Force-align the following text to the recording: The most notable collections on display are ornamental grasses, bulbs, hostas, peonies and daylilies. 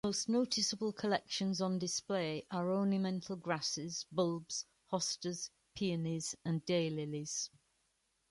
The 0.03 0.07
most 0.07 0.29
notable 0.29 0.91
collections 0.91 1.61
on 1.61 1.77
display 1.77 2.43
are 2.49 2.71
ornamental 2.73 3.35
grasses, 3.35 4.07
bulbs, 4.11 4.65
hostas, 4.91 5.51
peonies 5.75 6.33
and 6.43 6.65
daylilies. 6.65 7.51